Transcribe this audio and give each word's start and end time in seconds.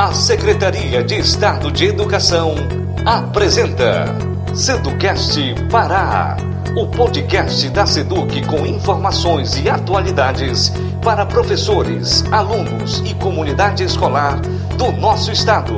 A 0.00 0.14
Secretaria 0.14 1.04
de 1.04 1.16
Estado 1.16 1.70
de 1.70 1.84
Educação 1.84 2.54
apresenta 3.04 4.06
Seducast 4.54 5.38
Pará, 5.70 6.38
o 6.74 6.86
podcast 6.86 7.68
da 7.68 7.84
Seduc 7.84 8.46
com 8.46 8.64
informações 8.64 9.58
e 9.58 9.68
atualidades 9.68 10.72
para 11.04 11.26
professores, 11.26 12.24
alunos 12.32 13.02
e 13.04 13.14
comunidade 13.16 13.84
escolar 13.84 14.40
do 14.78 14.90
nosso 14.90 15.30
estado. 15.30 15.76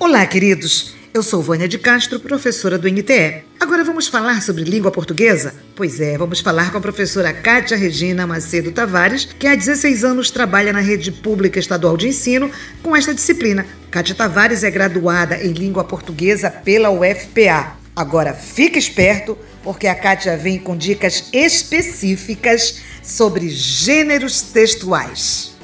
Olá, 0.00 0.26
queridos. 0.26 0.95
Eu 1.16 1.22
sou 1.22 1.40
Vânia 1.40 1.66
de 1.66 1.78
Castro, 1.78 2.20
professora 2.20 2.76
do 2.76 2.86
NTE. 2.86 3.42
Agora 3.58 3.82
vamos 3.82 4.06
falar 4.06 4.42
sobre 4.42 4.64
língua 4.64 4.90
portuguesa? 4.90 5.54
Pois 5.74 5.98
é, 5.98 6.18
vamos 6.18 6.40
falar 6.40 6.70
com 6.70 6.76
a 6.76 6.80
professora 6.82 7.32
Kátia 7.32 7.74
Regina 7.74 8.26
Macedo 8.26 8.70
Tavares, 8.70 9.24
que 9.24 9.46
há 9.46 9.54
16 9.54 10.04
anos 10.04 10.30
trabalha 10.30 10.74
na 10.74 10.80
rede 10.80 11.10
pública 11.10 11.58
estadual 11.58 11.96
de 11.96 12.08
ensino 12.08 12.50
com 12.82 12.94
esta 12.94 13.14
disciplina. 13.14 13.64
Kátia 13.90 14.14
Tavares 14.14 14.62
é 14.62 14.70
graduada 14.70 15.42
em 15.42 15.54
língua 15.54 15.84
portuguesa 15.84 16.50
pela 16.50 16.90
UFPA. 16.90 17.78
Agora 17.96 18.34
fique 18.34 18.78
esperto, 18.78 19.38
porque 19.62 19.86
a 19.86 19.94
Kátia 19.94 20.36
vem 20.36 20.58
com 20.58 20.76
dicas 20.76 21.30
específicas 21.32 22.82
sobre 23.02 23.48
gêneros 23.48 24.42
textuais. 24.42 25.56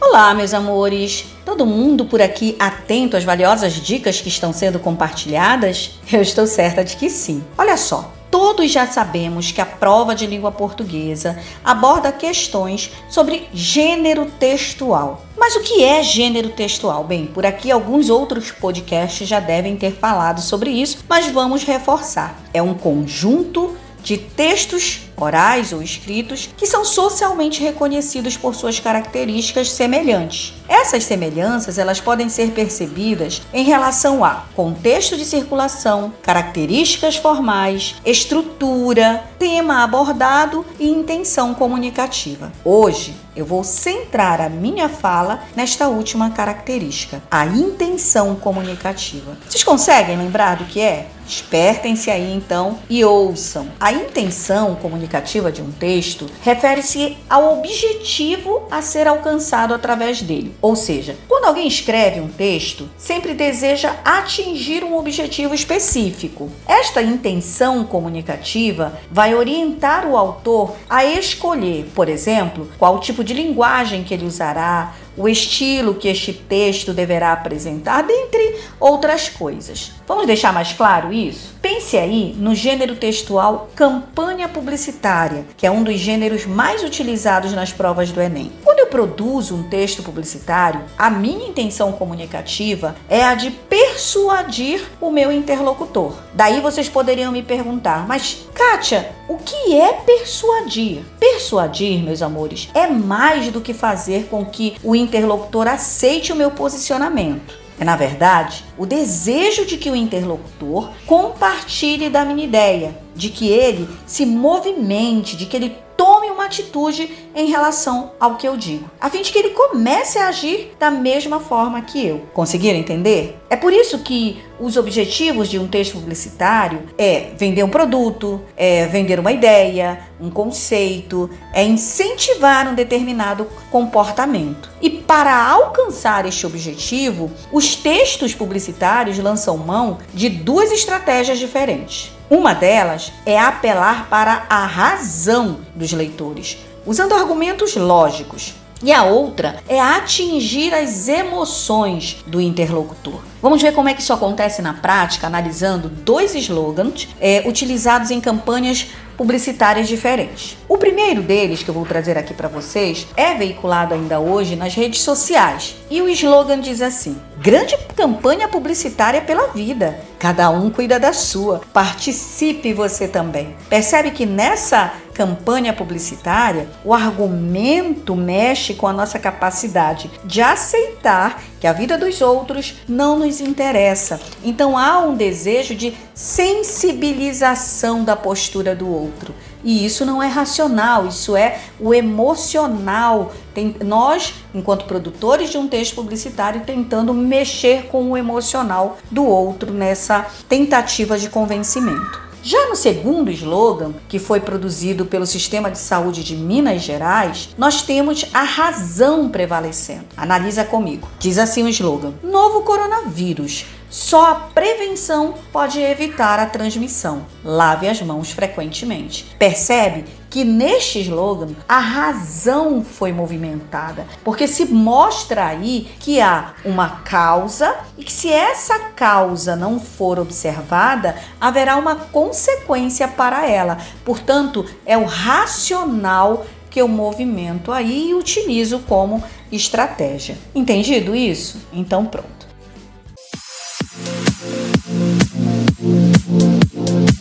Olá, 0.00 0.32
meus 0.32 0.54
amores! 0.54 1.26
Todo 1.50 1.66
mundo 1.66 2.04
por 2.04 2.22
aqui 2.22 2.54
atento 2.60 3.16
às 3.16 3.24
valiosas 3.24 3.72
dicas 3.72 4.20
que 4.20 4.28
estão 4.28 4.52
sendo 4.52 4.78
compartilhadas? 4.78 5.98
Eu 6.10 6.22
estou 6.22 6.46
certa 6.46 6.84
de 6.84 6.94
que 6.94 7.10
sim. 7.10 7.42
Olha 7.58 7.76
só, 7.76 8.12
todos 8.30 8.70
já 8.70 8.86
sabemos 8.86 9.50
que 9.50 9.60
a 9.60 9.66
prova 9.66 10.14
de 10.14 10.28
língua 10.28 10.52
portuguesa 10.52 11.36
aborda 11.64 12.12
questões 12.12 12.92
sobre 13.08 13.48
gênero 13.52 14.26
textual. 14.38 15.24
Mas 15.36 15.56
o 15.56 15.60
que 15.62 15.82
é 15.82 16.00
gênero 16.04 16.50
textual? 16.50 17.02
Bem, 17.02 17.26
por 17.26 17.44
aqui 17.44 17.68
alguns 17.68 18.10
outros 18.10 18.52
podcasts 18.52 19.26
já 19.26 19.40
devem 19.40 19.74
ter 19.74 19.90
falado 19.90 20.40
sobre 20.40 20.70
isso, 20.70 20.98
mas 21.08 21.32
vamos 21.32 21.64
reforçar. 21.64 22.40
É 22.54 22.62
um 22.62 22.74
conjunto 22.74 23.76
de 24.04 24.16
textos 24.16 25.09
orais 25.20 25.72
ou 25.72 25.82
escritos 25.82 26.48
que 26.56 26.66
são 26.66 26.84
socialmente 26.84 27.62
reconhecidos 27.62 28.36
por 28.36 28.54
suas 28.54 28.80
características 28.80 29.70
semelhantes. 29.70 30.54
Essas 30.68 31.04
semelhanças 31.04 31.78
elas 31.78 32.00
podem 32.00 32.28
ser 32.28 32.52
percebidas 32.52 33.42
em 33.52 33.64
relação 33.64 34.24
a 34.24 34.44
contexto 34.54 35.16
de 35.16 35.24
circulação, 35.24 36.12
características 36.22 37.16
formais, 37.16 37.96
estrutura, 38.04 39.24
tema 39.38 39.82
abordado 39.82 40.64
e 40.78 40.88
intenção 40.88 41.54
comunicativa. 41.54 42.52
Hoje 42.64 43.14
eu 43.34 43.44
vou 43.44 43.64
centrar 43.64 44.40
a 44.40 44.48
minha 44.48 44.88
fala 44.88 45.42
nesta 45.56 45.88
última 45.88 46.30
característica, 46.30 47.22
a 47.30 47.46
intenção 47.46 48.34
comunicativa. 48.36 49.36
Vocês 49.48 49.64
conseguem 49.64 50.16
lembrar 50.16 50.56
do 50.56 50.64
que 50.64 50.80
é? 50.80 51.06
Espertem-se 51.26 52.10
aí 52.10 52.32
então 52.34 52.78
e 52.88 53.04
ouçam. 53.04 53.68
A 53.78 53.92
intenção 53.92 54.74
comunicativa 54.74 55.09
de 55.52 55.62
um 55.62 55.72
texto 55.72 56.26
refere-se 56.42 57.16
ao 57.28 57.58
objetivo 57.58 58.62
a 58.70 58.80
ser 58.82 59.08
alcançado 59.08 59.74
através 59.74 60.22
dele. 60.22 60.54
Ou 60.60 60.76
seja, 60.76 61.16
quando 61.26 61.46
alguém 61.46 61.66
escreve 61.66 62.20
um 62.20 62.28
texto, 62.28 62.88
sempre 62.96 63.34
deseja 63.34 63.96
atingir 64.04 64.84
um 64.84 64.96
objetivo 64.96 65.54
específico. 65.54 66.50
Esta 66.66 67.02
intenção 67.02 67.84
comunicativa 67.84 69.00
vai 69.10 69.34
orientar 69.34 70.06
o 70.06 70.16
autor 70.16 70.76
a 70.88 71.04
escolher, 71.04 71.90
por 71.94 72.08
exemplo, 72.08 72.68
qual 72.78 73.00
tipo 73.00 73.24
de 73.24 73.34
linguagem 73.34 74.04
que 74.04 74.14
ele 74.14 74.26
usará, 74.26 74.94
o 75.20 75.28
estilo 75.28 75.94
que 75.94 76.08
este 76.08 76.32
texto 76.32 76.94
deverá 76.94 77.32
apresentar, 77.32 78.02
dentre 78.02 78.56
outras 78.78 79.28
coisas. 79.28 79.92
Vamos 80.08 80.26
deixar 80.26 80.50
mais 80.50 80.72
claro 80.72 81.12
isso? 81.12 81.54
Pense 81.60 81.98
aí 81.98 82.34
no 82.38 82.54
gênero 82.54 82.96
textual 82.96 83.68
campanha 83.76 84.48
publicitária, 84.48 85.44
que 85.58 85.66
é 85.66 85.70
um 85.70 85.82
dos 85.82 85.98
gêneros 85.98 86.46
mais 86.46 86.82
utilizados 86.82 87.52
nas 87.52 87.70
provas 87.70 88.10
do 88.10 88.20
Enem. 88.20 88.50
Quando 88.64 88.78
eu 88.78 88.86
produzo 88.86 89.54
um 89.54 89.64
texto 89.64 90.02
publicitário, 90.02 90.80
a 90.96 91.10
minha 91.10 91.48
intenção 91.48 91.92
comunicativa 91.92 92.96
é 93.08 93.22
a 93.22 93.34
de 93.34 93.50
persuadir 93.90 94.82
o 95.00 95.10
meu 95.10 95.32
interlocutor. 95.32 96.14
Daí 96.32 96.60
vocês 96.60 96.88
poderiam 96.88 97.32
me 97.32 97.42
perguntar, 97.42 98.06
mas 98.06 98.46
Kátia, 98.54 99.12
o 99.28 99.36
que 99.36 99.76
é 99.76 99.92
persuadir? 99.92 101.02
Persuadir, 101.18 102.02
meus 102.02 102.22
amores, 102.22 102.68
é 102.72 102.86
mais 102.86 103.48
do 103.48 103.60
que 103.60 103.74
fazer 103.74 104.26
com 104.26 104.44
que 104.44 104.76
o 104.84 104.94
interlocutor 104.94 105.66
aceite 105.66 106.32
o 106.32 106.36
meu 106.36 106.52
posicionamento. 106.52 107.58
É, 107.80 107.84
na 107.84 107.96
verdade, 107.96 108.64
o 108.76 108.84
desejo 108.84 109.64
de 109.64 109.76
que 109.76 109.90
o 109.90 109.96
interlocutor 109.96 110.90
compartilhe 111.06 112.10
da 112.10 112.24
minha 112.24 112.44
ideia, 112.44 112.94
de 113.20 113.28
que 113.28 113.48
ele 113.48 113.86
se 114.06 114.24
movimente, 114.24 115.36
de 115.36 115.44
que 115.44 115.54
ele 115.54 115.76
tome 115.94 116.30
uma 116.30 116.46
atitude 116.46 117.14
em 117.34 117.50
relação 117.50 118.12
ao 118.18 118.36
que 118.36 118.48
eu 118.48 118.56
digo, 118.56 118.90
a 118.98 119.10
fim 119.10 119.20
de 119.20 119.30
que 119.30 119.38
ele 119.38 119.50
comece 119.50 120.18
a 120.18 120.28
agir 120.28 120.72
da 120.78 120.90
mesma 120.90 121.38
forma 121.38 121.82
que 121.82 122.06
eu. 122.06 122.22
Conseguiram 122.32 122.78
entender? 122.78 123.38
É 123.50 123.54
por 123.54 123.70
isso 123.70 123.98
que 123.98 124.42
os 124.58 124.78
objetivos 124.78 125.46
de 125.46 125.58
um 125.58 125.68
texto 125.68 125.92
publicitário 125.92 126.84
é 126.96 127.32
vender 127.36 127.62
um 127.62 127.68
produto, 127.68 128.40
é 128.56 128.86
vender 128.86 129.20
uma 129.20 129.30
ideia, 129.30 130.00
um 130.18 130.30
conceito, 130.30 131.28
é 131.52 131.62
incentivar 131.62 132.66
um 132.66 132.74
determinado 132.74 133.46
comportamento. 133.70 134.70
E 134.80 134.88
para 134.88 135.50
alcançar 135.50 136.24
este 136.24 136.46
objetivo, 136.46 137.30
os 137.52 137.76
textos 137.76 138.34
publicitários 138.34 139.18
lançam 139.18 139.58
mão 139.58 139.98
de 140.14 140.30
duas 140.30 140.72
estratégias 140.72 141.38
diferentes. 141.38 142.18
Uma 142.30 142.54
delas 142.54 143.12
é 143.26 143.36
apelar 143.36 144.08
para 144.08 144.46
a 144.48 144.64
razão 144.64 145.62
dos 145.74 145.92
leitores, 145.92 146.58
usando 146.86 147.12
argumentos 147.12 147.74
lógicos. 147.74 148.54
E 148.80 148.92
a 148.92 149.02
outra 149.02 149.56
é 149.68 149.80
atingir 149.80 150.72
as 150.72 151.08
emoções 151.08 152.18
do 152.28 152.40
interlocutor. 152.40 153.20
Vamos 153.42 153.60
ver 153.60 153.74
como 153.74 153.88
é 153.88 153.94
que 153.94 154.00
isso 154.00 154.12
acontece 154.12 154.62
na 154.62 154.72
prática, 154.72 155.26
analisando 155.26 155.88
dois 155.88 156.32
slogans 156.36 157.08
é, 157.20 157.42
utilizados 157.46 158.12
em 158.12 158.20
campanhas 158.20 158.86
publicitárias 159.20 159.86
diferentes. 159.86 160.56
O 160.66 160.78
primeiro 160.78 161.20
deles, 161.20 161.62
que 161.62 161.68
eu 161.68 161.74
vou 161.74 161.84
trazer 161.84 162.16
aqui 162.16 162.32
para 162.32 162.48
vocês, 162.48 163.06
é 163.14 163.34
veiculado 163.34 163.92
ainda 163.92 164.18
hoje 164.18 164.56
nas 164.56 164.74
redes 164.74 165.02
sociais. 165.02 165.76
E 165.90 166.00
o 166.00 166.08
slogan 166.08 166.58
diz 166.58 166.80
assim: 166.80 167.20
Grande 167.36 167.76
campanha 167.94 168.48
publicitária 168.48 169.20
pela 169.20 169.48
vida. 169.48 170.00
Cada 170.18 170.48
um 170.48 170.70
cuida 170.70 170.98
da 170.98 171.12
sua. 171.12 171.60
Participe 171.70 172.72
você 172.72 173.06
também. 173.06 173.54
Percebe 173.68 174.10
que 174.10 174.24
nessa 174.24 174.94
campanha 175.12 175.74
publicitária, 175.74 176.66
o 176.82 176.94
argumento 176.94 178.16
mexe 178.16 178.72
com 178.72 178.86
a 178.86 178.92
nossa 178.92 179.18
capacidade 179.18 180.10
de 180.24 180.40
aceitar 180.40 181.42
que 181.60 181.66
a 181.66 181.72
vida 181.72 181.98
dos 181.98 182.22
outros 182.22 182.74
não 182.88 183.18
nos 183.18 183.40
interessa. 183.40 184.18
Então 184.42 184.76
há 184.76 184.98
um 185.00 185.14
desejo 185.14 185.74
de 185.74 185.94
sensibilização 186.14 188.02
da 188.02 188.16
postura 188.16 188.74
do 188.74 188.88
outro. 188.88 189.34
E 189.62 189.84
isso 189.84 190.06
não 190.06 190.22
é 190.22 190.26
racional, 190.26 191.06
isso 191.06 191.36
é 191.36 191.60
o 191.78 191.92
emocional. 191.92 193.30
Tem, 193.52 193.76
nós, 193.84 194.34
enquanto 194.54 194.86
produtores 194.86 195.50
de 195.50 195.58
um 195.58 195.68
texto 195.68 195.94
publicitário, 195.94 196.62
tentando 196.62 197.12
mexer 197.12 197.88
com 197.88 198.10
o 198.10 198.16
emocional 198.16 198.98
do 199.10 199.24
outro 199.24 199.70
nessa 199.70 200.26
tentativa 200.48 201.18
de 201.18 201.28
convencimento. 201.28 202.29
Já 202.42 202.68
no 202.68 202.76
segundo 202.76 203.30
slogan, 203.30 203.92
que 204.08 204.18
foi 204.18 204.40
produzido 204.40 205.04
pelo 205.04 205.26
Sistema 205.26 205.70
de 205.70 205.78
Saúde 205.78 206.24
de 206.24 206.34
Minas 206.34 206.82
Gerais, 206.82 207.50
nós 207.58 207.82
temos 207.82 208.24
a 208.32 208.42
razão 208.42 209.28
prevalecendo. 209.28 210.06
Analisa 210.16 210.64
comigo. 210.64 211.06
Diz 211.18 211.36
assim 211.36 211.64
o 211.64 211.68
slogan: 211.68 212.14
Novo 212.22 212.62
coronavírus. 212.62 213.66
Só 213.90 214.30
a 214.30 214.34
prevenção 214.36 215.34
pode 215.52 215.80
evitar 215.80 216.38
a 216.38 216.46
transmissão. 216.46 217.26
Lave 217.44 217.88
as 217.88 218.00
mãos 218.00 218.30
frequentemente. 218.30 219.34
Percebe 219.36 220.04
que 220.30 220.44
neste 220.44 221.00
slogan 221.00 221.48
a 221.68 221.80
razão 221.80 222.84
foi 222.84 223.12
movimentada, 223.12 224.06
porque 224.22 224.46
se 224.46 224.66
mostra 224.66 225.46
aí 225.46 225.90
que 225.98 226.20
há 226.20 226.54
uma 226.64 227.00
causa 227.00 227.74
e 227.98 228.04
que 228.04 228.12
se 228.12 228.32
essa 228.32 228.78
causa 228.94 229.56
não 229.56 229.80
for 229.80 230.20
observada, 230.20 231.16
haverá 231.40 231.76
uma 231.76 231.96
consequência 231.96 233.08
para 233.08 233.44
ela. 233.44 233.76
Portanto, 234.04 234.64
é 234.86 234.96
o 234.96 235.04
racional 235.04 236.46
que 236.70 236.80
eu 236.80 236.86
movimento 236.86 237.72
aí 237.72 238.10
e 238.10 238.14
utilizo 238.14 238.78
como 238.86 239.20
estratégia. 239.50 240.38
Entendido 240.54 241.16
isso? 241.16 241.58
Então 241.72 242.06
pronto. 242.06 242.39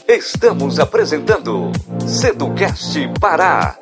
Estamos 0.10 0.80
apresentando 0.80 1.72
Seducast 2.08 2.98
Pará. 3.20 3.78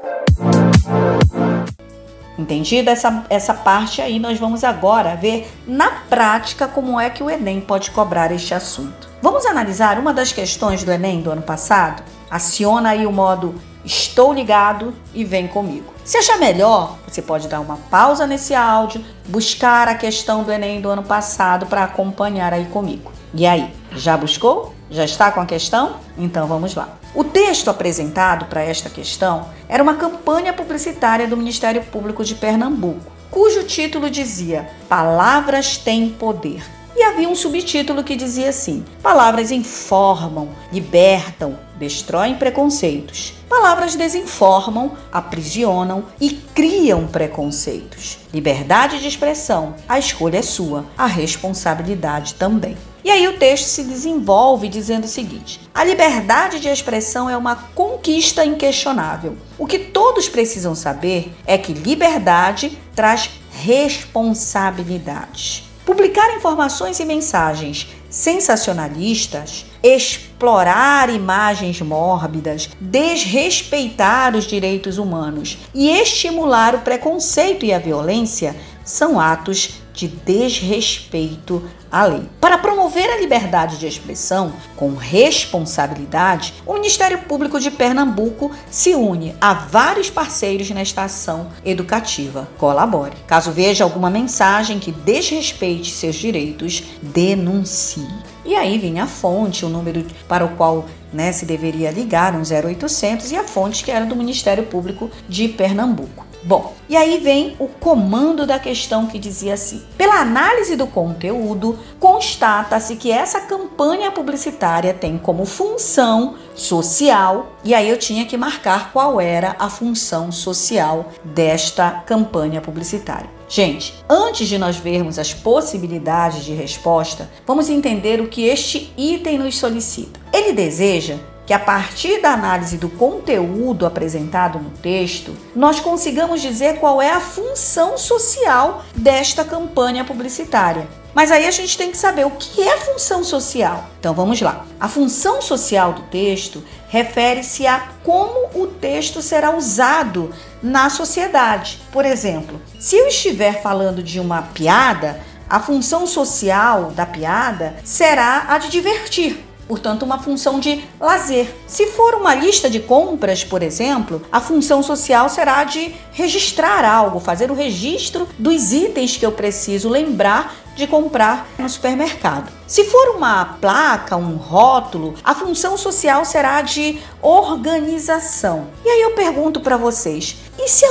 Entendida 2.37 2.91
essa, 2.91 3.25
essa 3.29 3.53
parte 3.53 4.01
aí, 4.01 4.19
nós 4.19 4.37
vamos 4.37 4.65
agora 4.65 5.15
ver 5.15 5.49
na 5.65 5.89
prática 6.09 6.67
como 6.67 6.99
é 6.99 7.09
que 7.09 7.23
o 7.23 7.29
Enem 7.29 7.61
pode 7.61 7.91
cobrar 7.91 8.29
este 8.33 8.53
assunto. 8.53 9.07
Vamos 9.21 9.45
analisar 9.45 9.97
uma 9.97 10.13
das 10.13 10.33
questões 10.33 10.83
do 10.83 10.91
Enem 10.91 11.21
do 11.21 11.31
ano 11.31 11.41
passado? 11.41 12.03
Aciona 12.29 12.89
aí 12.89 13.05
o 13.05 13.11
modo 13.11 13.55
Estou 13.85 14.33
ligado 14.33 14.93
e 15.13 15.23
vem 15.23 15.47
comigo. 15.47 15.93
Se 16.03 16.17
achar 16.17 16.37
melhor, 16.37 16.97
você 17.07 17.21
pode 17.21 17.47
dar 17.47 17.61
uma 17.61 17.77
pausa 17.89 18.27
nesse 18.27 18.53
áudio, 18.53 19.01
buscar 19.29 19.87
a 19.87 19.95
questão 19.95 20.43
do 20.43 20.51
Enem 20.51 20.81
do 20.81 20.89
ano 20.89 21.03
passado 21.03 21.67
para 21.67 21.85
acompanhar 21.85 22.51
aí 22.51 22.65
comigo. 22.65 23.13
E 23.33 23.47
aí, 23.47 23.73
já 23.93 24.17
buscou? 24.17 24.75
Já 24.89 25.03
está 25.03 25.31
com 25.31 25.41
a 25.41 25.45
questão? 25.45 25.97
Então 26.17 26.47
vamos 26.47 26.73
lá. 26.75 26.89
O 27.13 27.23
texto 27.23 27.69
apresentado 27.69 28.45
para 28.45 28.61
esta 28.61 28.89
questão 28.89 29.49
era 29.67 29.83
uma 29.83 29.95
campanha 29.95 30.53
publicitária 30.53 31.27
do 31.27 31.35
Ministério 31.35 31.83
Público 31.83 32.23
de 32.23 32.35
Pernambuco, 32.35 33.11
cujo 33.29 33.63
título 33.63 34.09
dizia 34.09 34.69
Palavras 34.87 35.77
têm 35.77 36.09
poder. 36.09 36.63
E 36.95 37.03
havia 37.03 37.29
um 37.29 37.35
subtítulo 37.35 38.03
que 38.03 38.15
dizia 38.15 38.49
assim: 38.49 38.83
Palavras 39.03 39.51
informam, 39.51 40.49
libertam, 40.71 41.57
destroem 41.77 42.35
preconceitos. 42.35 43.33
Palavras 43.47 43.95
desinformam, 43.95 44.97
aprisionam 45.11 46.05
e 46.19 46.31
criam 46.31 47.07
preconceitos. 47.07 48.19
Liberdade 48.33 48.99
de 48.99 49.07
expressão, 49.07 49.75
a 49.87 49.97
escolha 49.97 50.39
é 50.39 50.41
sua, 50.41 50.85
a 50.97 51.05
responsabilidade 51.05 52.33
também. 52.35 52.75
E 53.03 53.09
aí 53.09 53.27
o 53.27 53.37
texto 53.37 53.67
se 53.67 53.83
desenvolve 53.83 54.67
dizendo 54.67 55.05
o 55.05 55.07
seguinte: 55.07 55.61
a 55.73 55.83
liberdade 55.83 56.59
de 56.59 56.67
expressão 56.67 57.29
é 57.29 57.37
uma 57.37 57.55
conquista 57.73 58.43
inquestionável. 58.43 59.37
O 59.57 59.65
que 59.65 59.79
todos 59.79 60.27
precisam 60.27 60.75
saber 60.75 61.33
é 61.45 61.57
que 61.57 61.71
liberdade 61.71 62.77
traz 62.93 63.29
responsabilidades. 63.51 65.63
Publicar 65.85 66.35
informações 66.35 66.99
e 66.99 67.05
mensagens 67.05 67.87
sensacionalistas, 68.09 69.65
explorar 69.87 71.09
imagens 71.09 71.81
mórbidas, 71.81 72.69
desrespeitar 72.79 74.35
os 74.35 74.45
direitos 74.45 74.97
humanos 74.97 75.57
e 75.73 75.89
estimular 75.89 76.75
o 76.75 76.79
preconceito 76.79 77.65
e 77.65 77.73
a 77.73 77.79
violência 77.79 78.55
são 78.83 79.19
atos 79.19 79.81
de 79.97 80.07
desrespeito 80.07 81.63
à 81.91 82.05
lei. 82.05 82.29
Para 82.39 82.59
promover 82.59 83.09
a 83.09 83.19
liberdade 83.19 83.79
de 83.79 83.87
expressão 83.87 84.53
com 84.75 84.93
responsabilidade, 84.93 86.53
o 86.67 86.73
Ministério 86.73 87.23
Público 87.23 87.59
de 87.59 87.71
Pernambuco 87.71 88.51
se 88.69 88.93
une 88.93 89.35
a 89.41 89.55
vários 89.55 90.09
parceiros 90.09 90.69
nesta 90.69 91.03
ação 91.03 91.47
educativa. 91.65 92.47
Colabore. 92.59 93.17
Caso 93.25 93.51
veja 93.51 93.83
alguma 93.83 94.11
mensagem 94.11 94.77
que 94.77 94.91
desrespeite 94.91 95.91
seus 95.91 96.15
direitos, 96.15 96.83
denuncie. 97.01 98.07
E 98.45 98.55
aí 98.55 98.77
vem 98.77 98.99
a 98.99 99.07
fonte, 99.07 99.65
o 99.65 99.69
número 99.69 100.05
para 100.27 100.45
o 100.45 100.55
qual 100.55 100.85
né, 101.11 101.31
se 101.31 101.45
deveria 101.45 101.89
ligar, 101.89 102.35
um 102.35 102.43
0800, 102.43 103.31
e 103.31 103.35
a 103.35 103.43
fonte 103.43 103.83
que 103.83 103.91
era 103.91 104.05
do 104.05 104.15
Ministério 104.15 104.63
Público 104.65 105.09
de 105.27 105.47
Pernambuco. 105.47 106.27
Bom, 106.47 106.75
e 106.87 106.95
aí 106.95 107.17
vem 107.17 107.57
o 107.59 107.67
comando 107.67 108.47
da 108.47 108.57
questão 108.57 109.05
que 109.05 109.19
dizia 109.19 109.55
assim: 109.55 109.83
pela 109.97 110.21
análise 110.21 110.77
do 110.77 110.87
conteúdo, 110.87 111.77
constata-se 111.99 112.95
que 112.95 113.11
essa 113.11 113.41
campanha 113.41 114.13
publicitária 114.13 114.93
tem 114.93 115.17
como 115.17 115.45
função 115.45 116.35
social, 116.55 117.51
e 117.65 117.73
aí 117.73 117.89
eu 117.89 117.99
tinha 117.99 118.25
que 118.25 118.37
marcar 118.37 118.93
qual 118.93 119.19
era 119.19 119.57
a 119.59 119.69
função 119.69 120.31
social 120.31 121.11
desta 121.21 121.91
campanha 122.05 122.61
publicitária. 122.61 123.29
Gente, 123.49 123.93
antes 124.09 124.47
de 124.47 124.57
nós 124.57 124.77
vermos 124.77 125.19
as 125.19 125.33
possibilidades 125.33 126.45
de 126.45 126.53
resposta, 126.53 127.29
vamos 127.45 127.69
entender 127.69 128.21
o 128.21 128.29
que 128.29 128.45
este 128.47 128.93
item 128.95 129.37
nos 129.37 129.57
solicita. 129.57 130.17
Ele 130.31 130.53
deseja 130.53 131.17
que 131.47 131.53
a 131.53 131.59
partir 131.59 132.21
da 132.21 132.31
análise 132.31 132.77
do 132.77 132.89
conteúdo 132.89 133.85
apresentado 133.85 134.59
no 134.59 134.69
texto, 134.69 135.33
nós 135.55 135.79
consigamos 135.79 136.41
dizer 136.41 136.77
qual 136.77 137.01
é 137.01 137.09
a 137.09 137.21
função 137.21 137.97
social 137.97 138.83
desta 138.93 139.45
campanha 139.45 140.03
publicitária. 140.03 140.85
Mas 141.15 141.31
aí 141.31 141.47
a 141.47 141.51
gente 141.51 141.77
tem 141.77 141.89
que 141.89 141.97
saber 141.97 142.25
o 142.25 142.31
que 142.31 142.61
é 142.61 142.77
função 142.77 143.23
social. 143.23 143.85
Então 143.97 144.13
vamos 144.13 144.41
lá. 144.41 144.65
A 144.77 144.89
função 144.89 145.41
social 145.41 145.93
do 145.93 146.01
texto 146.03 146.61
refere-se 146.89 147.65
a 147.65 147.91
como 148.03 148.49
o 148.53 148.67
texto 148.67 149.21
será 149.21 149.55
usado 149.55 150.31
na 150.61 150.89
sociedade. 150.89 151.81
Por 151.93 152.03
exemplo, 152.03 152.61
se 152.77 152.97
eu 152.97 153.07
estiver 153.07 153.61
falando 153.61 154.03
de 154.03 154.19
uma 154.19 154.41
piada, 154.41 155.21
a 155.49 155.61
função 155.61 156.05
social 156.05 156.91
da 156.91 157.05
piada 157.05 157.77
será 157.85 158.47
a 158.49 158.57
de 158.57 158.69
divertir 158.69 159.46
portanto, 159.67 160.03
uma 160.03 160.19
função 160.19 160.59
de 160.59 160.83
lazer. 160.99 161.53
Se 161.67 161.87
for 161.87 162.15
uma 162.15 162.33
lista 162.33 162.69
de 162.69 162.79
compras, 162.79 163.43
por 163.43 163.61
exemplo, 163.61 164.21
a 164.31 164.39
função 164.39 164.81
social 164.81 165.29
será 165.29 165.63
de 165.63 165.93
registrar 166.13 166.85
algo, 166.85 167.19
fazer 167.19 167.51
o 167.51 167.55
registro 167.55 168.27
dos 168.39 168.71
itens 168.71 169.17
que 169.17 169.25
eu 169.25 169.31
preciso 169.31 169.89
lembrar 169.89 170.55
de 170.77 170.87
comprar 170.87 171.47
no 171.57 171.67
supermercado. 171.67 172.49
Se 172.67 172.85
for 172.85 173.15
uma 173.15 173.43
placa, 173.59 174.15
um 174.15 174.35
rótulo, 174.35 175.15
a 175.23 175.33
função 175.33 175.75
social 175.75 176.23
será 176.23 176.61
de 176.61 176.99
organização. 177.21 178.67
E 178.85 178.89
aí 178.89 179.01
eu 179.01 179.15
pergunto 179.15 179.59
para 179.59 179.75
vocês: 179.75 180.37
e 180.57 180.69
se 180.69 180.85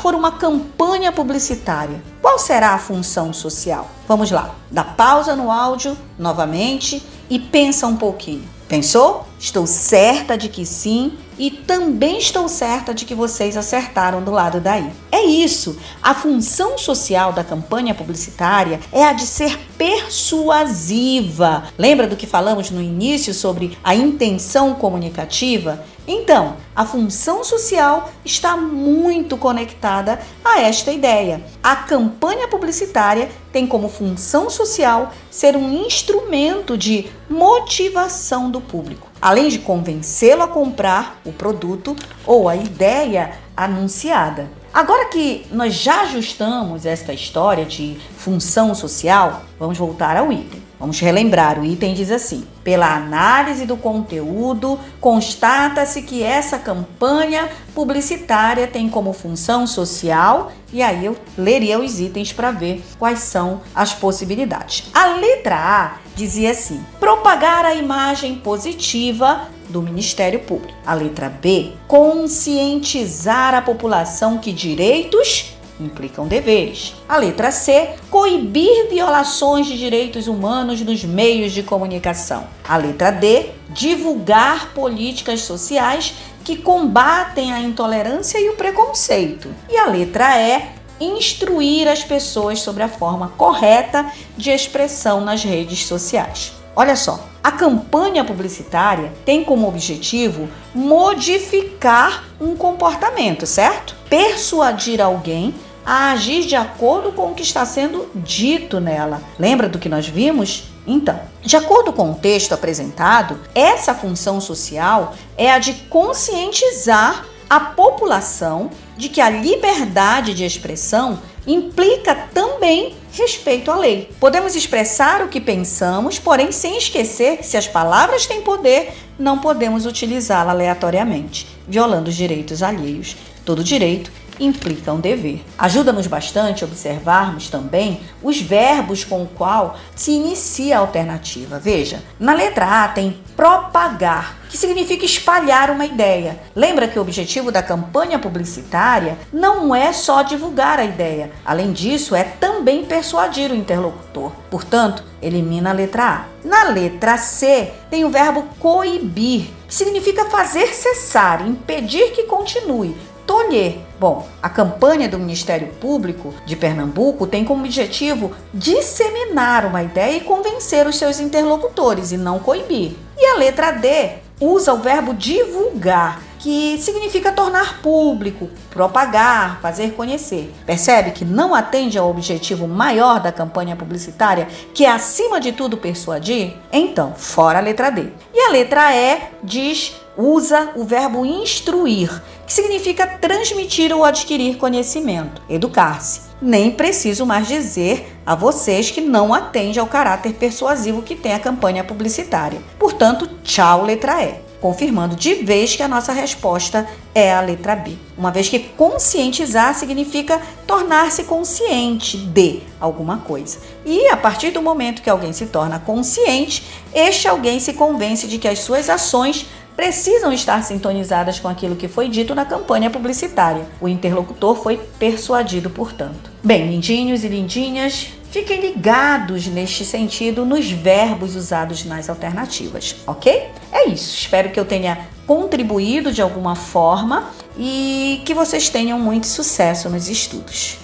for 0.00 0.14
uma 0.14 0.32
campanha 0.32 1.12
publicitária? 1.12 2.02
Qual 2.20 2.38
será 2.38 2.70
a 2.70 2.78
função 2.78 3.32
social? 3.32 3.88
Vamos 4.08 4.30
lá, 4.30 4.54
dá 4.70 4.82
pausa 4.82 5.36
no 5.36 5.50
áudio 5.50 5.96
novamente 6.18 7.02
e 7.28 7.38
pensa 7.38 7.86
um 7.86 7.96
pouquinho. 7.96 8.57
Pensou? 8.68 9.26
Estou 9.40 9.66
certa 9.66 10.36
de 10.36 10.48
que 10.48 10.66
sim 10.66 11.12
e 11.38 11.50
também 11.50 12.18
estou 12.18 12.48
certa 12.48 12.92
de 12.92 13.04
que 13.04 13.14
vocês 13.14 13.56
acertaram 13.56 14.22
do 14.22 14.30
lado 14.30 14.60
daí. 14.60 14.90
É 15.10 15.22
isso. 15.22 15.78
A 16.02 16.12
função 16.12 16.76
social 16.76 17.32
da 17.32 17.42
campanha 17.42 17.94
publicitária 17.94 18.80
é 18.92 19.04
a 19.04 19.12
de 19.12 19.24
ser 19.24 19.56
persuasiva. 19.78 21.64
Lembra 21.78 22.06
do 22.06 22.16
que 22.16 22.26
falamos 22.26 22.70
no 22.70 22.82
início 22.82 23.32
sobre 23.32 23.78
a 23.82 23.94
intenção 23.94 24.74
comunicativa? 24.74 25.82
Então, 26.10 26.56
a 26.74 26.86
função 26.86 27.44
social 27.44 28.10
está 28.24 28.56
muito 28.56 29.36
conectada 29.36 30.18
a 30.42 30.58
esta 30.58 30.90
ideia. 30.90 31.44
A 31.62 31.76
campanha 31.76 32.48
publicitária 32.48 33.28
tem 33.52 33.66
como 33.66 33.90
função 33.90 34.48
social 34.48 35.12
ser 35.30 35.54
um 35.54 35.70
instrumento 35.70 36.78
de 36.78 37.10
motivação 37.28 38.50
do 38.50 38.58
público, 38.58 39.06
além 39.20 39.50
de 39.50 39.58
convencê-lo 39.58 40.42
a 40.42 40.48
comprar 40.48 41.20
o 41.26 41.32
produto 41.32 41.94
ou 42.24 42.48
a 42.48 42.56
ideia 42.56 43.32
anunciada. 43.54 44.50
Agora 44.72 45.10
que 45.10 45.46
nós 45.50 45.74
já 45.74 46.02
ajustamos 46.02 46.86
esta 46.86 47.12
história 47.12 47.66
de 47.66 47.98
função 48.16 48.74
social, 48.74 49.42
vamos 49.58 49.76
voltar 49.76 50.16
ao 50.16 50.32
item. 50.32 50.67
Vamos 50.78 51.00
relembrar, 51.00 51.58
o 51.58 51.64
item 51.64 51.92
diz 51.92 52.10
assim: 52.10 52.46
pela 52.62 52.94
análise 52.94 53.66
do 53.66 53.76
conteúdo, 53.76 54.78
constata-se 55.00 56.02
que 56.02 56.22
essa 56.22 56.58
campanha 56.58 57.48
publicitária 57.74 58.66
tem 58.66 58.88
como 58.88 59.12
função 59.12 59.66
social, 59.66 60.52
e 60.72 60.80
aí 60.80 61.06
eu 61.06 61.16
leria 61.36 61.80
os 61.80 61.98
itens 61.98 62.32
para 62.32 62.52
ver 62.52 62.84
quais 62.98 63.20
são 63.20 63.60
as 63.74 63.92
possibilidades. 63.92 64.84
A 64.94 65.16
letra 65.16 65.56
A 65.56 65.92
dizia 66.14 66.52
assim: 66.52 66.80
propagar 67.00 67.64
a 67.64 67.74
imagem 67.74 68.36
positiva 68.36 69.48
do 69.68 69.82
Ministério 69.82 70.40
Público. 70.40 70.78
A 70.86 70.94
letra 70.94 71.28
B, 71.28 71.72
conscientizar 71.86 73.54
a 73.54 73.62
população 73.62 74.38
que 74.38 74.52
direitos 74.52 75.57
implicam 75.80 76.26
deveres. 76.26 76.94
A 77.08 77.16
letra 77.16 77.50
C, 77.50 77.90
coibir 78.10 78.88
violações 78.90 79.66
de 79.66 79.78
direitos 79.78 80.26
humanos 80.26 80.80
nos 80.80 81.04
meios 81.04 81.52
de 81.52 81.62
comunicação. 81.62 82.46
A 82.66 82.76
letra 82.76 83.10
D, 83.10 83.50
divulgar 83.70 84.72
políticas 84.72 85.42
sociais 85.42 86.14
que 86.44 86.56
combatem 86.56 87.52
a 87.52 87.60
intolerância 87.60 88.38
e 88.38 88.48
o 88.48 88.56
preconceito. 88.56 89.48
E 89.68 89.76
a 89.76 89.86
letra 89.86 90.40
E, 90.40 90.62
instruir 91.00 91.86
as 91.86 92.02
pessoas 92.02 92.60
sobre 92.60 92.82
a 92.82 92.88
forma 92.88 93.32
correta 93.36 94.10
de 94.36 94.50
expressão 94.50 95.20
nas 95.20 95.44
redes 95.44 95.86
sociais. 95.86 96.52
Olha 96.74 96.96
só, 96.96 97.24
a 97.42 97.50
campanha 97.50 98.24
publicitária 98.24 99.12
tem 99.24 99.42
como 99.42 99.66
objetivo 99.66 100.48
modificar 100.74 102.24
um 102.40 102.54
comportamento, 102.54 103.46
certo? 103.46 103.96
Persuadir 104.08 105.00
alguém 105.00 105.54
a 105.88 106.10
agir 106.10 106.44
de 106.44 106.54
acordo 106.54 107.12
com 107.12 107.30
o 107.30 107.34
que 107.34 107.40
está 107.42 107.64
sendo 107.64 108.10
dito 108.14 108.78
nela. 108.78 109.22
Lembra 109.38 109.70
do 109.70 109.78
que 109.78 109.88
nós 109.88 110.06
vimos? 110.06 110.64
Então, 110.86 111.18
de 111.40 111.56
acordo 111.56 111.94
com 111.94 112.12
o 112.12 112.14
texto 112.14 112.52
apresentado, 112.52 113.40
essa 113.54 113.94
função 113.94 114.38
social 114.38 115.14
é 115.34 115.50
a 115.50 115.58
de 115.58 115.72
conscientizar 115.88 117.24
a 117.48 117.58
população 117.58 118.68
de 118.98 119.08
que 119.08 119.18
a 119.18 119.30
liberdade 119.30 120.34
de 120.34 120.44
expressão 120.44 121.20
implica 121.46 122.14
também 122.34 122.94
respeito 123.10 123.70
à 123.70 123.76
lei. 123.76 124.10
Podemos 124.20 124.54
expressar 124.54 125.22
o 125.22 125.28
que 125.28 125.40
pensamos, 125.40 126.18
porém 126.18 126.52
sem 126.52 126.76
esquecer 126.76 127.38
que 127.38 127.46
se 127.46 127.56
as 127.56 127.66
palavras 127.66 128.26
têm 128.26 128.42
poder, 128.42 128.92
não 129.18 129.38
podemos 129.38 129.86
utilizá-la 129.86 130.52
aleatoriamente, 130.52 131.46
violando 131.66 132.10
os 132.10 132.14
direitos 132.14 132.62
alheios. 132.62 133.16
Todo 133.42 133.64
direito 133.64 134.12
implica 134.38 134.92
um 134.92 135.00
dever. 135.00 135.44
Ajuda-nos 135.56 136.06
bastante 136.06 136.64
observarmos 136.64 137.48
também 137.48 138.00
os 138.22 138.40
verbos 138.40 139.04
com 139.04 139.22
o 139.22 139.28
qual 139.28 139.76
se 139.94 140.12
inicia 140.12 140.76
a 140.76 140.80
alternativa. 140.80 141.58
Veja, 141.58 142.02
na 142.18 142.34
letra 142.34 142.84
A 142.84 142.88
tem 142.88 143.18
propagar, 143.36 144.36
que 144.48 144.56
significa 144.56 145.04
espalhar 145.04 145.70
uma 145.70 145.86
ideia. 145.86 146.40
Lembra 146.56 146.88
que 146.88 146.98
o 146.98 147.02
objetivo 147.02 147.52
da 147.52 147.62
campanha 147.62 148.18
publicitária 148.18 149.16
não 149.32 149.72
é 149.72 149.92
só 149.92 150.22
divulgar 150.22 150.80
a 150.80 150.84
ideia. 150.84 151.30
Além 151.44 151.72
disso, 151.72 152.16
é 152.16 152.24
também 152.24 152.84
persuadir 152.84 153.52
o 153.52 153.54
interlocutor. 153.54 154.32
Portanto, 154.50 155.04
elimina 155.22 155.70
a 155.70 155.72
letra 155.72 156.04
A. 156.04 156.24
Na 156.44 156.64
letra 156.64 157.16
C, 157.16 157.70
tem 157.88 158.04
o 158.04 158.10
verbo 158.10 158.42
coibir, 158.58 159.50
que 159.68 159.74
significa 159.74 160.24
fazer 160.24 160.74
cessar, 160.74 161.46
impedir 161.46 162.10
que 162.12 162.24
continue, 162.24 162.96
tolher. 163.28 163.80
Bom, 164.00 164.26
a 164.42 164.48
campanha 164.48 165.06
do 165.06 165.18
Ministério 165.18 165.68
Público 165.74 166.34
de 166.46 166.56
Pernambuco 166.56 167.26
tem 167.26 167.44
como 167.44 167.64
objetivo 167.64 168.32
disseminar 168.54 169.66
uma 169.66 169.82
ideia 169.82 170.16
e 170.16 170.20
convencer 170.20 170.86
os 170.86 170.96
seus 170.96 171.20
interlocutores 171.20 172.10
e 172.10 172.16
não 172.16 172.38
coibir. 172.38 172.92
E 173.18 173.26
a 173.26 173.36
letra 173.36 173.70
D 173.70 174.14
usa 174.40 174.72
o 174.72 174.78
verbo 174.78 175.12
divulgar, 175.12 176.22
que 176.38 176.78
significa 176.78 177.32
tornar 177.32 177.82
público, 177.82 178.48
propagar, 178.70 179.60
fazer 179.60 179.92
conhecer. 179.92 180.54
Percebe 180.64 181.10
que 181.10 181.24
não 181.24 181.54
atende 181.54 181.98
ao 181.98 182.08
objetivo 182.08 182.66
maior 182.66 183.20
da 183.20 183.32
campanha 183.32 183.76
publicitária, 183.76 184.48
que 184.72 184.86
é 184.86 184.90
acima 184.90 185.40
de 185.40 185.52
tudo 185.52 185.76
persuadir? 185.76 186.54
Então, 186.72 187.12
fora 187.14 187.58
a 187.58 187.62
letra 187.62 187.90
D. 187.90 188.06
E 188.32 188.40
a 188.40 188.50
letra 188.50 188.94
E 188.94 189.18
diz 189.42 189.96
usa 190.16 190.70
o 190.74 190.84
verbo 190.84 191.24
instruir, 191.24 192.10
que 192.48 192.54
significa 192.54 193.06
transmitir 193.06 193.94
ou 193.94 194.06
adquirir 194.06 194.56
conhecimento, 194.56 195.42
educar-se. 195.50 196.22
Nem 196.40 196.70
preciso 196.70 197.26
mais 197.26 197.46
dizer 197.46 198.16
a 198.24 198.34
vocês 198.34 198.90
que 198.90 199.02
não 199.02 199.34
atende 199.34 199.78
ao 199.78 199.86
caráter 199.86 200.32
persuasivo 200.32 201.02
que 201.02 201.14
tem 201.14 201.34
a 201.34 201.38
campanha 201.38 201.84
publicitária. 201.84 202.62
Portanto, 202.78 203.28
tchau, 203.44 203.84
letra 203.84 204.24
E 204.24 204.48
confirmando 204.60 205.14
de 205.14 205.34
vez 205.34 205.76
que 205.76 205.82
a 205.82 205.88
nossa 205.88 206.12
resposta 206.12 206.88
é 207.14 207.32
a 207.32 207.40
letra 207.40 207.76
B. 207.76 207.92
Uma 208.16 208.30
vez 208.30 208.48
que 208.48 208.58
conscientizar 208.58 209.74
significa 209.74 210.40
tornar-se 210.66 211.24
consciente 211.24 212.16
de 212.16 212.62
alguma 212.80 213.18
coisa. 213.18 213.58
E 213.84 214.08
a 214.08 214.16
partir 214.16 214.50
do 214.50 214.62
momento 214.62 215.02
que 215.02 215.10
alguém 215.10 215.32
se 215.32 215.46
torna 215.46 215.78
consciente, 215.78 216.64
este 216.92 217.28
alguém 217.28 217.60
se 217.60 217.72
convence 217.72 218.26
de 218.26 218.38
que 218.38 218.48
as 218.48 218.60
suas 218.60 218.90
ações 218.90 219.46
precisam 219.78 220.32
estar 220.32 220.60
sintonizadas 220.64 221.38
com 221.38 221.46
aquilo 221.46 221.76
que 221.76 221.86
foi 221.86 222.08
dito 222.08 222.34
na 222.34 222.44
campanha 222.44 222.90
publicitária. 222.90 223.64
O 223.80 223.86
interlocutor 223.86 224.60
foi 224.60 224.76
persuadido, 224.98 225.70
portanto. 225.70 226.32
Bem, 226.42 226.68
lindinhos 226.68 227.22
e 227.22 227.28
lindinhas, 227.28 228.08
fiquem 228.28 228.60
ligados 228.60 229.46
neste 229.46 229.84
sentido 229.84 230.44
nos 230.44 230.68
verbos 230.68 231.36
usados 231.36 231.84
nas 231.84 232.10
alternativas, 232.10 232.96
ok? 233.06 233.50
É 233.70 233.86
isso. 233.86 234.16
Espero 234.16 234.50
que 234.50 234.58
eu 234.58 234.64
tenha 234.64 234.98
contribuído 235.24 236.12
de 236.12 236.20
alguma 236.20 236.56
forma 236.56 237.30
e 237.56 238.20
que 238.24 238.34
vocês 238.34 238.68
tenham 238.68 238.98
muito 238.98 239.28
sucesso 239.28 239.88
nos 239.88 240.08
estudos. 240.08 240.76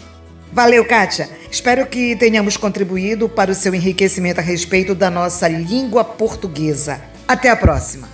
Valeu, 0.53 0.87
Kátia. 0.87 1.29
Espero 1.51 1.85
que 1.87 2.15
tenhamos 2.15 2.57
contribuído 2.57 3.29
para 3.29 3.51
o 3.51 3.57
seu 3.57 3.75
enriquecimento 3.75 4.39
a 4.39 4.43
respeito 4.45 4.95
da 4.95 5.11
nossa 5.11 5.49
língua 5.49 6.05
portuguesa. 6.05 7.03
Até 7.27 7.51
a 7.51 7.57
próxima. 7.57 8.14